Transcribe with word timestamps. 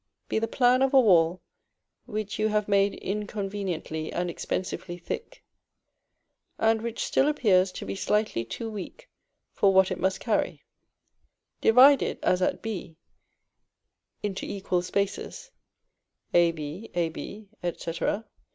be 0.27 0.39
the 0.39 0.47
plan 0.47 0.81
of 0.81 0.95
a 0.95 0.99
wall 0.99 1.43
which 2.07 2.39
you 2.39 2.47
have 2.47 2.67
made 2.67 2.95
inconveniently 2.95 4.11
and 4.11 4.31
expensively 4.31 4.97
thick, 4.97 5.43
and 6.57 6.81
which 6.81 7.03
still 7.05 7.27
appears 7.27 7.71
to 7.71 7.85
be 7.85 7.93
slightly 7.95 8.43
too 8.43 8.67
weak 8.67 9.07
for 9.53 9.71
what 9.71 9.91
it 9.91 9.99
must 9.99 10.19
carry: 10.19 10.65
divide 11.61 12.01
it, 12.01 12.17
as 12.23 12.41
at 12.41 12.63
B, 12.63 12.97
into 14.23 14.43
equal 14.47 14.81
spaces, 14.81 15.51
a, 16.33 16.51
b, 16.51 16.89
a, 16.95 17.09
b, 17.09 17.49
&c. 17.63 18.21